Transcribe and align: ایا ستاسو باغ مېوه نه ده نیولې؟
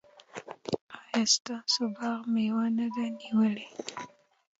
ایا 1.13 1.23
ستاسو 1.35 1.81
باغ 1.95 2.21
مېوه 2.33 2.65
نه 2.77 2.87
ده 2.95 3.05
نیولې؟ 3.17 3.67